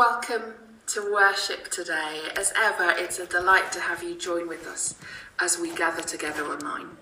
[0.00, 0.54] Welcome
[0.86, 2.22] to worship today.
[2.34, 4.94] As ever, it's a delight to have you join with us
[5.38, 6.96] as we gather together online.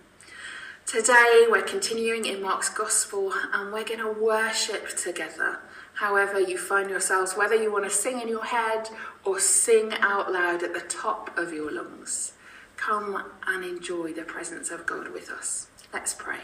[0.84, 5.60] Today, we're continuing in Mark's Gospel and we're going to worship together.
[5.94, 8.88] However, you find yourselves, whether you want to sing in your head
[9.24, 12.32] or sing out loud at the top of your lungs,
[12.76, 15.68] come and enjoy the presence of God with us.
[15.92, 16.40] Let's pray.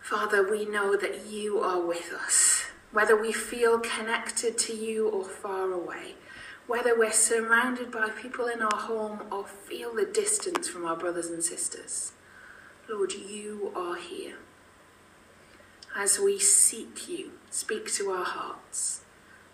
[0.00, 5.24] Father, we know that you are with us whether we feel connected to you or
[5.24, 6.14] far away,
[6.66, 11.26] whether we're surrounded by people in our home or feel the distance from our brothers
[11.28, 12.12] and sisters.
[12.88, 14.38] Lord, you are here.
[15.96, 19.02] As we seek you, speak to our hearts.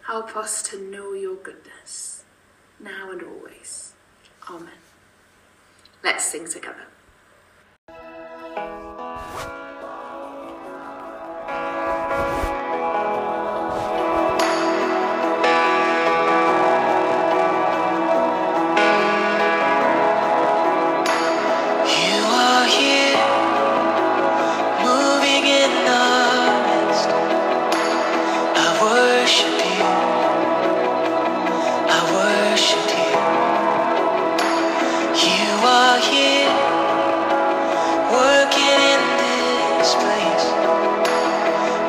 [0.06, 2.24] Help us to know your goodness,
[2.78, 3.94] now and always.
[4.48, 4.68] Amen.
[6.04, 6.86] Let's sing together.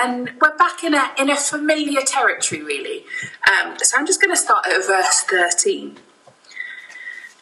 [0.00, 3.04] and we're back in a, in a familiar territory, really.
[3.48, 5.96] Um, so I'm just going to start at verse 13.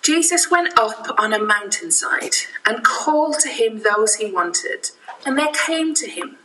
[0.02, 4.90] Jesus went up on a mountainside and called to him those he wanted,
[5.26, 6.36] and they came to him.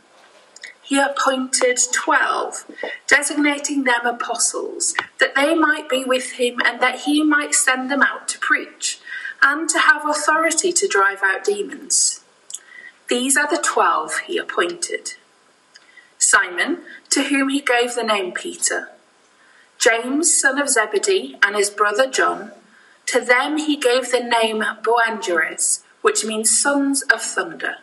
[0.82, 2.64] He appointed twelve,
[3.06, 8.02] designating them apostles, that they might be with him and that he might send them
[8.02, 8.98] out to preach,
[9.42, 12.24] and to have authority to drive out demons.
[13.08, 15.14] These are the twelve he appointed
[16.22, 16.78] Simon,
[17.10, 18.90] to whom he gave the name Peter,
[19.76, 22.52] James, son of Zebedee, and his brother John.
[23.06, 27.76] To them he gave the name Boanerges, which means sons of thunder.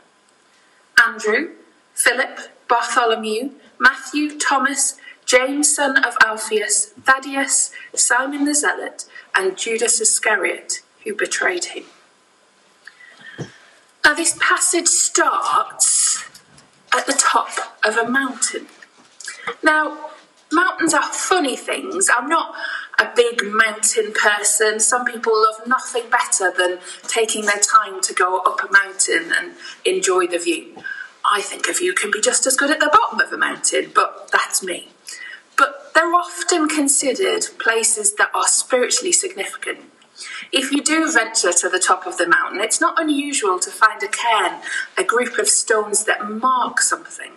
[1.06, 1.50] Andrew,
[1.94, 2.40] Philip,
[2.70, 9.04] Bartholomew, Matthew, Thomas, James, son of Alphaeus, Thaddeus, Simon the Zealot,
[9.36, 11.84] and Judas Iscariot, who betrayed him.
[14.06, 16.09] Now, this passage starts
[17.00, 17.50] at the top
[17.86, 18.68] of a mountain.
[19.64, 20.12] Now,
[20.52, 22.10] mountains are funny things.
[22.14, 22.54] I'm not
[23.00, 24.80] a big mountain person.
[24.80, 29.54] Some people love nothing better than taking their time to go up a mountain and
[29.86, 30.76] enjoy the view.
[31.30, 33.92] I think a view can be just as good at the bottom of a mountain,
[33.96, 34.90] but that's me.
[35.58, 39.80] But they're often considered places that are spiritually significant.
[40.52, 44.02] If you do venture to the top of the mountain, it's not unusual to find
[44.04, 44.62] a cairn,
[44.98, 47.32] a group of stones that mark something.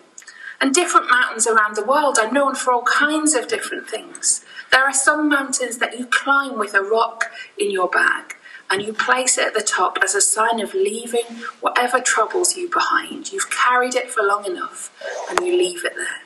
[0.61, 4.45] And different mountains around the world are known for all kinds of different things.
[4.71, 8.37] There are some mountains that you climb with a rock in your bag
[8.71, 11.25] and you place it at the top as a sign of leaving
[11.61, 13.31] whatever troubles you behind.
[13.31, 14.91] You've carried it for long enough
[15.29, 16.22] and you leave it there.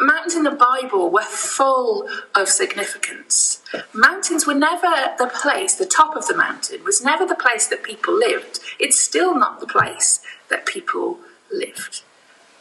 [0.00, 3.62] Mountains in the Bible were full of significance.
[3.92, 7.82] Mountains were never the place, the top of the mountain was never the place that
[7.82, 8.60] people lived.
[8.78, 11.18] It's still not the place that people
[11.52, 12.02] lived.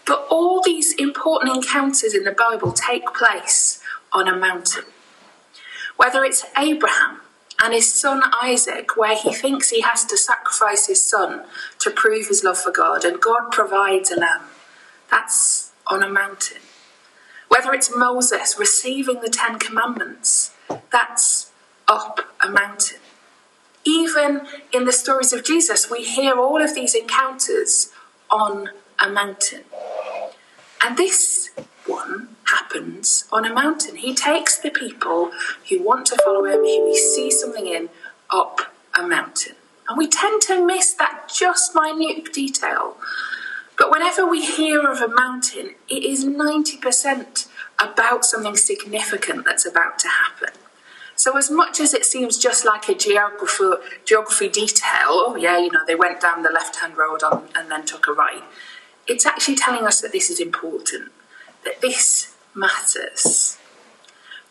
[0.05, 3.81] But all these important encounters in the Bible take place
[4.11, 4.85] on a mountain.
[5.95, 7.21] Whether it's Abraham
[7.63, 11.45] and his son Isaac, where he thinks he has to sacrifice his son
[11.79, 14.47] to prove his love for God, and God provides a lamb.
[15.09, 16.61] That's on a mountain.
[17.51, 20.55] Whether it's Moses receiving the Ten Commandments,
[20.89, 21.51] that's
[21.85, 22.99] up a mountain.
[23.83, 27.91] Even in the stories of Jesus, we hear all of these encounters
[28.29, 28.69] on
[28.99, 29.65] a mountain.
[30.81, 31.49] And this
[31.85, 33.97] one happens on a mountain.
[33.97, 35.31] He takes the people
[35.67, 37.89] who want to follow him, who he sees something in,
[38.29, 38.61] up
[38.97, 39.55] a mountain.
[39.89, 42.95] And we tend to miss that just minute detail.
[43.81, 47.47] But whenever we hear of a mountain, it is 90%
[47.79, 50.49] about something significant that's about to happen.
[51.15, 53.71] So, as much as it seems just like a geography,
[54.05, 57.71] geography detail, oh, yeah, you know, they went down the left hand road on, and
[57.71, 58.43] then took a right,
[59.07, 61.11] it's actually telling us that this is important,
[61.65, 63.57] that this matters.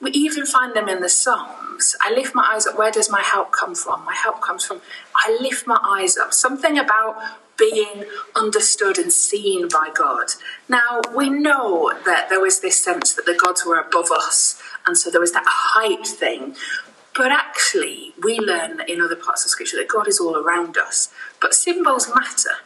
[0.01, 1.95] We even find them in the Psalms.
[2.01, 2.79] I lift my eyes up.
[2.79, 4.05] Where does my help come from?
[4.05, 4.81] My help comes from,
[5.15, 6.33] I lift my eyes up.
[6.33, 7.19] Something about
[7.59, 10.29] being understood and seen by God.
[10.69, 14.97] Now, we know that there was this sense that the gods were above us, and
[14.97, 16.57] so there was that height thing.
[17.15, 21.13] But actually, we learn in other parts of Scripture that God is all around us.
[21.43, 22.63] But symbols matter.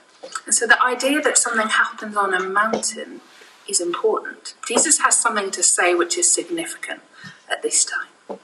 [0.46, 3.20] And so the idea that something happens on a mountain
[3.68, 4.54] is important.
[4.68, 7.00] Jesus has something to say which is significant
[7.54, 8.38] at this time.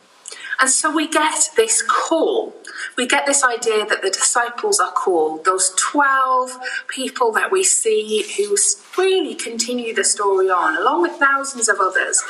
[0.60, 2.54] And so we get this call.
[2.96, 8.24] We get this idea that the disciples are called, those 12 people that we see
[8.36, 8.56] who
[8.98, 12.22] really continue the story on, along with thousands of others,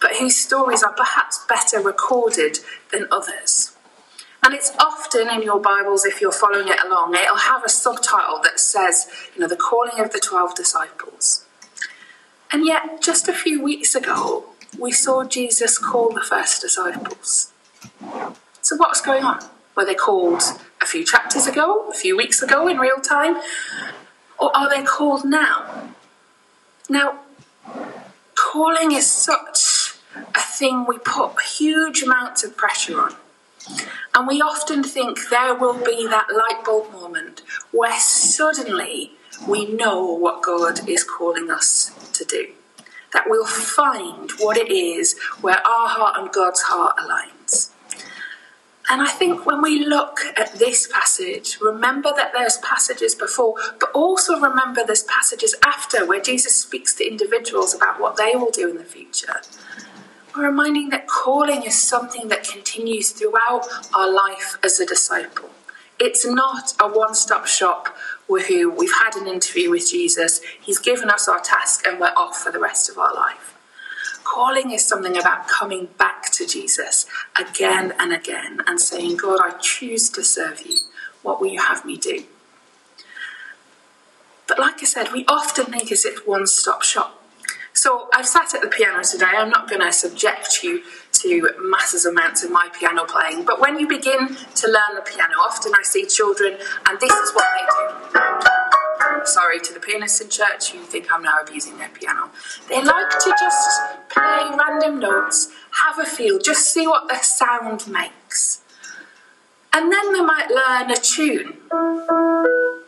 [0.00, 2.58] but whose stories are perhaps better recorded
[2.90, 3.76] than others.
[4.42, 8.40] And it's often in your Bibles, if you're following it along, it'll have a subtitle
[8.44, 11.46] that says, you know, the calling of the 12 disciples.
[12.52, 14.44] And yet, just a few weeks ago,
[14.78, 17.52] we saw Jesus call the first disciples.
[18.60, 19.44] So, what's going on?
[19.76, 20.42] Were they called
[20.80, 23.36] a few chapters ago, a few weeks ago in real time?
[24.38, 25.90] Or are they called now?
[26.88, 27.20] Now,
[28.34, 29.94] calling is such
[30.34, 33.14] a thing we put huge amounts of pressure on.
[34.14, 39.12] And we often think there will be that light bulb moment where suddenly
[39.48, 42.52] we know what God is calling us to do.
[43.14, 47.70] That we'll find what it is where our heart and God's heart aligns.
[48.90, 53.90] And I think when we look at this passage, remember that there's passages before, but
[53.92, 58.68] also remember there's passages after where Jesus speaks to individuals about what they will do
[58.68, 59.40] in the future.
[60.36, 65.48] We're reminding that calling is something that continues throughout our life as a disciple.
[65.98, 67.96] It's not a one stop shop
[68.28, 72.50] we've had an interview with Jesus, he's given us our task, and we're off for
[72.50, 73.56] the rest of our life.
[74.24, 77.06] Calling is something about coming back to Jesus
[77.38, 80.78] again and again and saying, God, I choose to serve you.
[81.22, 82.24] What will you have me do?
[84.46, 87.22] But like I said, we often think if one stop shop.
[87.72, 89.26] So I've sat at the piano today.
[89.26, 90.82] I'm not going to subject you
[91.24, 95.34] to massive amounts of my piano playing, but when you begin to learn the piano,
[95.40, 99.26] often I see children, and this is what they do.
[99.26, 102.30] Sorry to the pianists in church who think I'm now abusing their piano.
[102.68, 105.50] They like to just play random notes,
[105.82, 108.60] have a feel, just see what the sound makes.
[109.72, 112.83] And then they might learn a tune.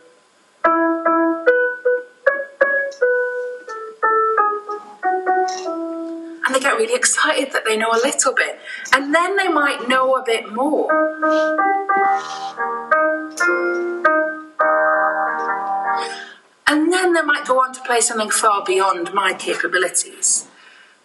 [6.77, 8.59] Really excited that they know a little bit.
[8.93, 10.87] And then they might know a bit more.
[16.67, 20.47] And then they might go on to play something far beyond my capabilities.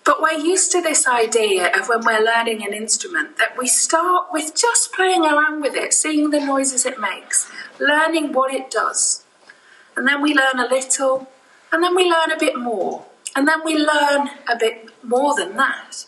[0.04, 4.26] But we're used to this idea of when we're learning an instrument that we start
[4.32, 7.48] with just playing around with it, seeing the noises it makes,
[7.78, 9.24] learning what it does.
[9.96, 11.28] And then we learn a little,
[11.70, 13.04] and then we learn a bit more,
[13.36, 16.06] and then we learn a bit more than that.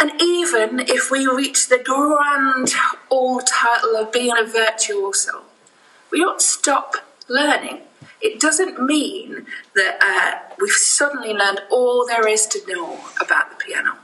[0.00, 2.72] And even if we reach the grand
[3.10, 5.42] old title of being a virtuoso,
[6.10, 6.96] we don't stop
[7.28, 7.82] learning.
[8.20, 13.64] It doesn't mean that uh, we've suddenly learned all there is to know about the
[13.64, 13.98] piano.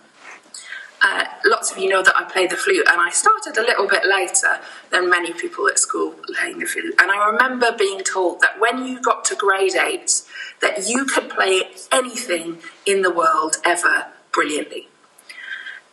[1.03, 3.89] Uh, lots of you know that I play the flute, and I started a little
[3.89, 6.95] bit later than many people at school playing the flute.
[7.01, 10.23] And I remember being told that when you got to grade eight,
[10.61, 14.89] that you could play anything in the world ever brilliantly.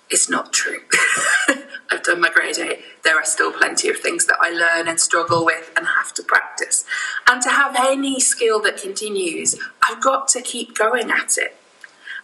[0.09, 0.79] It's not true.
[1.91, 2.79] I've done my grade eight.
[3.03, 6.23] There are still plenty of things that I learn and struggle with and have to
[6.23, 6.85] practice.
[7.29, 9.55] And to have any skill that continues,
[9.87, 11.57] I've got to keep going at it.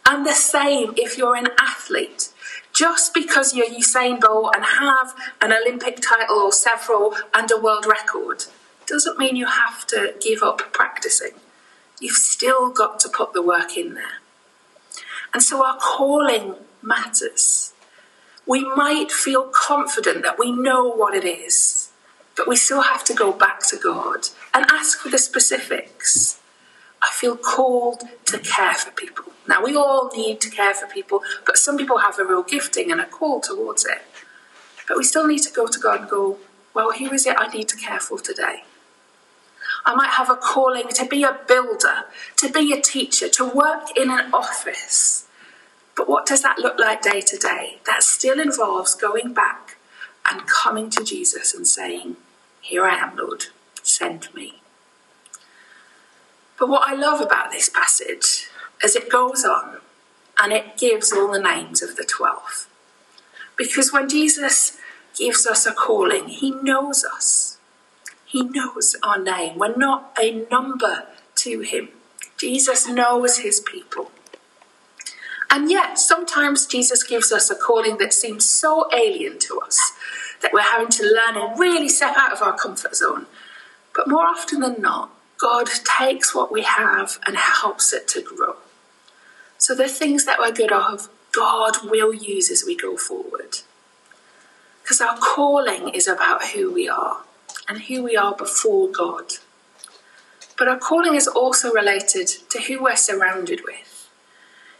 [0.07, 2.29] And the same if you're an athlete.
[2.73, 7.85] Just because you're Usain Bolt and have an Olympic title or several and a world
[7.85, 8.45] record
[8.87, 11.33] doesn't mean you have to give up practicing.
[12.01, 14.19] You've still got to put the work in there.
[15.33, 17.73] And so our calling matters.
[18.45, 21.91] We might feel confident that we know what it is,
[22.35, 26.39] but we still have to go back to God and ask for the specifics.
[27.03, 29.25] I feel called to care for people.
[29.45, 32.91] Now, we all need to care for people, but some people have a real gifting
[32.91, 34.01] and a call towards it.
[34.87, 36.37] But we still need to go to God and go,
[36.73, 38.63] well, who is it I need to care for today?
[39.85, 42.05] I might have a calling to be a builder,
[42.37, 45.27] to be a teacher, to work in an office.
[45.95, 47.79] But what does that look like day to day?
[47.85, 49.77] That still involves going back
[50.31, 52.15] and coming to Jesus and saying,
[52.61, 53.47] Here I am, Lord,
[53.81, 54.62] send me.
[56.57, 58.47] But what I love about this passage
[58.83, 59.79] is it goes on
[60.41, 62.67] and it gives all the names of the twelve.
[63.57, 64.77] Because when Jesus
[65.17, 67.57] gives us a calling, he knows us.
[68.25, 69.59] He knows our name.
[69.59, 71.89] We're not a number to him.
[72.37, 74.11] Jesus knows his people.
[75.51, 79.91] And yet, sometimes Jesus gives us a calling that seems so alien to us
[80.41, 83.27] that we're having to learn and really step out of our comfort zone.
[83.95, 85.67] But more often than not, God
[85.99, 88.55] takes what we have and helps it to grow.
[89.57, 93.59] So the things that we're good of, God will use as we go forward.
[94.81, 97.23] Because our calling is about who we are
[97.67, 99.33] and who we are before God.
[100.57, 103.93] But our calling is also related to who we're surrounded with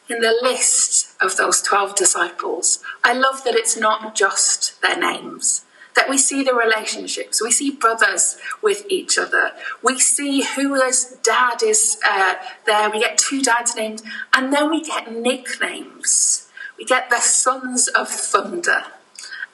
[0.10, 5.63] in the list of those 12 disciples, I love that it's not just their names,
[5.95, 7.41] that we see the relationships.
[7.41, 9.51] We see brothers with each other.
[9.81, 12.35] We see whose dad is uh,
[12.65, 12.89] there.
[12.89, 16.47] We get two dads' names, and then we get nicknames.
[16.77, 18.85] We get the sons of thunder.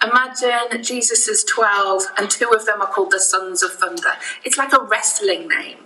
[0.01, 4.13] Imagine Jesus is 12 and two of them are called the sons of thunder.
[4.46, 5.79] It's like a wrestling name.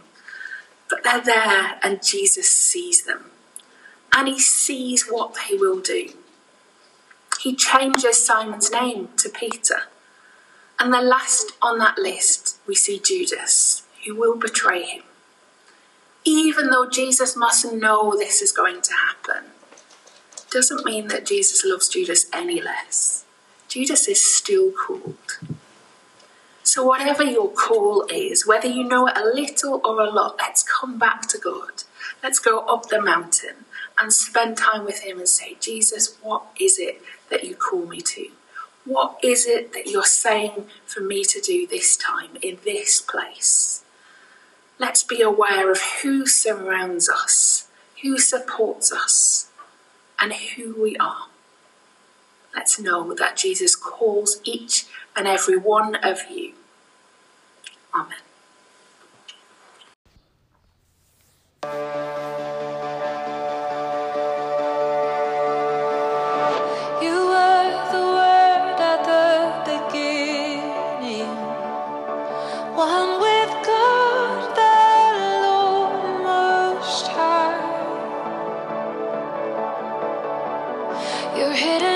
[0.88, 3.32] But they're there and Jesus sees them
[4.16, 6.10] and he sees what they will do.
[7.42, 9.84] He changes Simon's name to Peter.
[10.84, 15.04] And the last on that list, we see Judas, who will betray him.
[16.26, 19.52] Even though Jesus must know this is going to happen,
[20.52, 23.24] doesn't mean that Jesus loves Judas any less.
[23.70, 25.40] Judas is still called.
[26.64, 30.64] So, whatever your call is, whether you know it a little or a lot, let's
[30.64, 31.84] come back to God.
[32.22, 33.64] Let's go up the mountain
[33.98, 38.02] and spend time with Him and say, Jesus, what is it that you call me
[38.02, 38.28] to?
[38.86, 43.84] What is it that you're saying for me to do this time in this place?
[44.78, 47.68] Let's be aware of who surrounds us,
[48.02, 49.50] who supports us,
[50.20, 51.28] and who we are.
[52.54, 54.86] Let's know that Jesus calls each
[55.16, 56.54] and every one of you.
[57.94, 58.18] Amen.
[81.36, 81.93] You're hidden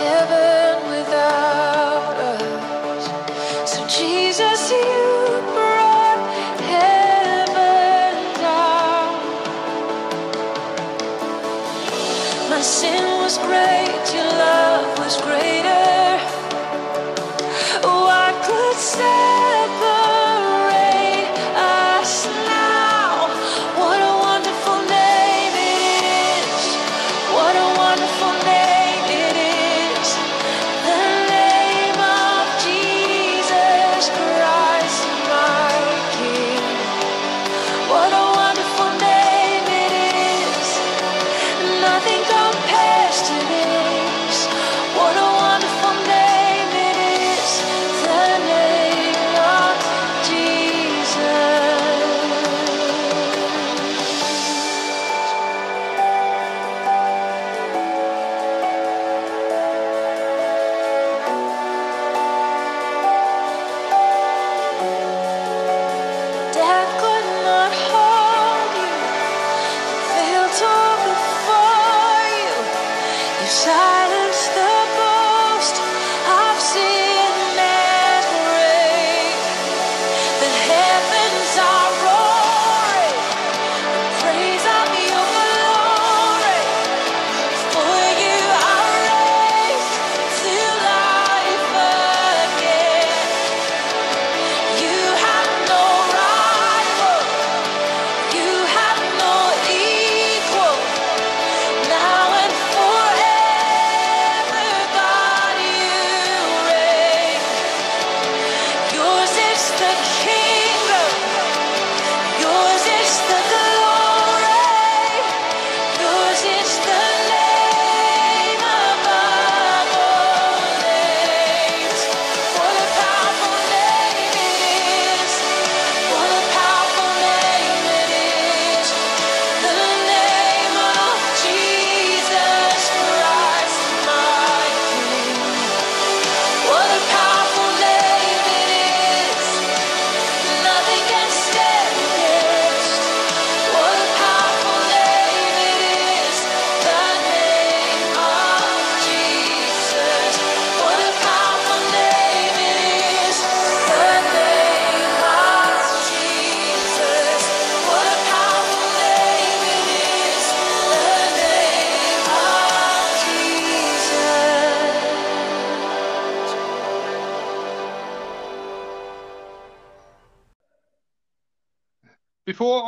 [0.00, 0.37] ever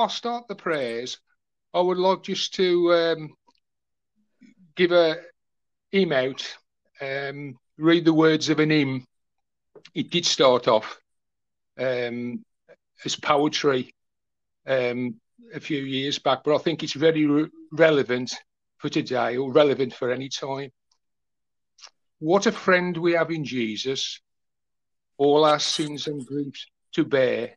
[0.00, 1.18] I start the prayers,
[1.74, 3.34] I would like just to um,
[4.74, 5.16] give a
[5.90, 6.56] hymn out,
[7.02, 9.04] um, read the words of an hymn.
[9.94, 10.98] It did start off
[11.78, 12.42] um,
[13.04, 13.94] as poetry
[14.66, 15.20] um,
[15.54, 18.32] a few years back, but I think it's very re- relevant
[18.78, 20.70] for today or relevant for any time.
[22.20, 24.18] What a friend we have in Jesus,
[25.18, 27.56] all our sins and griefs to bear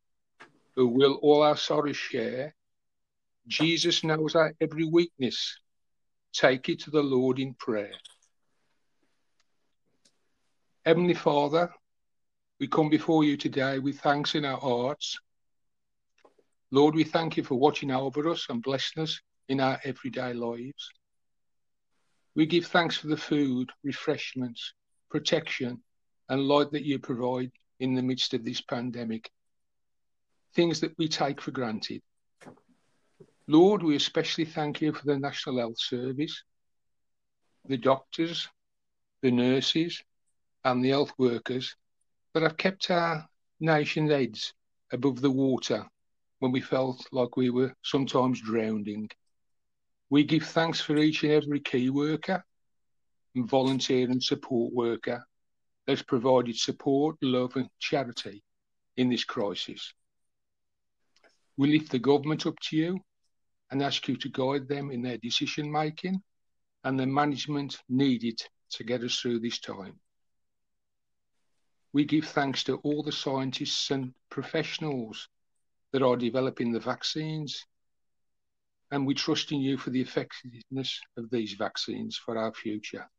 [0.75, 2.55] Who will all our sorrows share.
[3.47, 5.57] Jesus knows our every weakness.
[6.33, 7.93] Take it to the Lord in prayer.
[10.85, 11.69] Heavenly Father,
[12.59, 15.19] we come before you today with thanks in our hearts.
[16.71, 20.89] Lord, we thank you for watching over us and blessing us in our everyday lives.
[22.35, 24.73] We give thanks for the food, refreshments,
[25.09, 25.83] protection,
[26.29, 29.29] and light that you provide in the midst of this pandemic
[30.53, 32.01] things that we take for granted.
[33.47, 36.43] Lord, we especially thank you for the National Health Service,
[37.67, 38.47] the doctors,
[39.21, 40.01] the nurses,
[40.63, 41.75] and the health workers
[42.33, 43.27] that have kept our
[43.59, 44.53] nation's heads
[44.91, 45.85] above the water
[46.39, 49.09] when we felt like we were sometimes drowning.
[50.09, 52.43] We give thanks for each and every key worker
[53.35, 55.23] and volunteer and support worker
[55.87, 58.43] that's provided support, love, and charity
[58.97, 59.93] in this crisis.
[61.57, 62.99] We lift the government up to you
[63.69, 66.21] and ask you to guide them in their decision making
[66.83, 69.99] and the management needed to get us through this time.
[71.93, 75.27] We give thanks to all the scientists and professionals
[75.91, 77.65] that are developing the vaccines,
[78.91, 83.09] and we trust in you for the effectiveness of these vaccines for our future.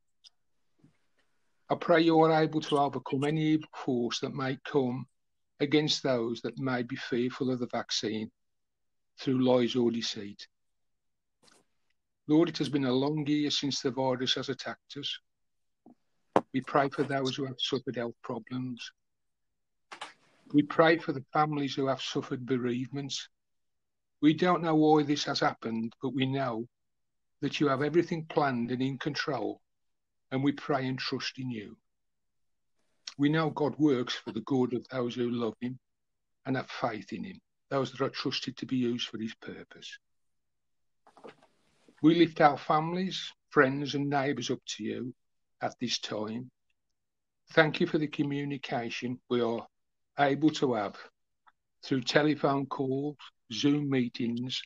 [1.71, 5.07] I pray you are able to overcome any force that may come
[5.63, 8.31] against those that may be fearful of the vaccine
[9.19, 10.47] through lies or deceit.
[12.27, 15.19] Lord, it has been a long year since the virus has attacked us.
[16.53, 18.91] We pray for those who have suffered health problems.
[20.53, 23.29] We pray for the families who have suffered bereavements.
[24.21, 26.67] We don't know why this has happened, but we know
[27.41, 29.61] that you have everything planned and in control,
[30.31, 31.77] and we pray and trust in you.
[33.19, 35.79] We know God works for the good of those who love him
[36.47, 39.99] and have faith in him, those that are trusted to be used for his purpose.
[42.03, 45.15] We lift our families, friends, and neighbours up to you
[45.61, 46.51] at this time.
[47.51, 49.67] Thank you for the communication we are
[50.19, 50.97] able to have
[51.85, 53.17] through telephone calls,
[53.53, 54.63] Zoom meetings,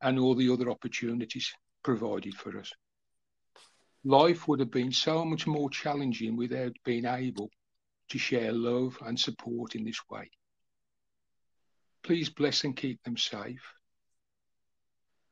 [0.00, 2.70] and all the other opportunities provided for us.
[4.04, 7.50] Life would have been so much more challenging without being able
[8.12, 10.30] to share love and support in this way.
[12.02, 13.62] Please bless and keep them safe.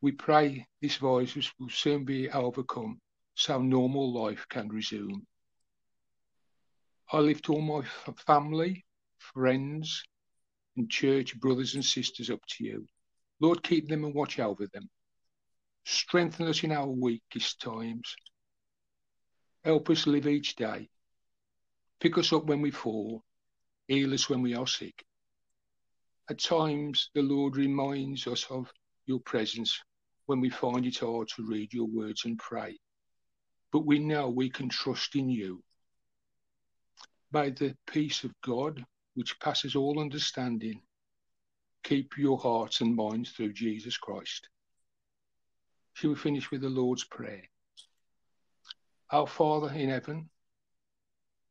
[0.01, 2.99] We pray this virus will soon be overcome
[3.35, 5.27] so normal life can resume.
[7.13, 7.83] I lift all my
[8.27, 8.87] family,
[9.19, 10.03] friends,
[10.79, 12.87] and church brothers and sisters up to you.
[13.41, 14.89] Lord, keep them and watch over them.
[15.85, 18.15] Strengthen us in our weakest times.
[19.65, 20.89] Help us live each day.
[22.01, 23.23] Pick us up when we fall.
[23.87, 25.05] Heal us when we are sick.
[26.31, 28.73] At times, the Lord reminds us of
[29.07, 29.79] your presence
[30.27, 32.79] when we find it hard to read your words and pray.
[33.73, 35.63] But we know we can trust in you.
[37.33, 38.85] By the peace of God,
[39.15, 40.81] which passes all understanding,
[41.85, 44.49] keep your hearts and minds through Jesus Christ.
[45.95, 47.43] Shall we finish with the Lord's Prayer?
[49.11, 50.31] Our Father in heaven,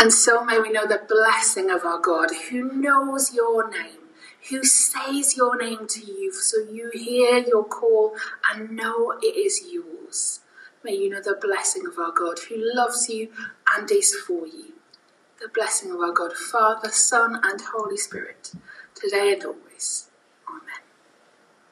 [0.00, 4.08] And so may we know the blessing of our God, who knows your name
[4.48, 8.14] who says your name to you so you hear your call
[8.50, 10.40] and know it is yours.
[10.82, 13.28] May you know the blessing of our God who loves you
[13.76, 14.74] and is for you.
[15.40, 18.52] The blessing of our God, Father, Son, and Holy Spirit,
[18.94, 20.07] today and always.